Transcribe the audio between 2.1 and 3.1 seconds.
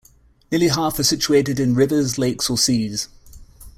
lakes or seas.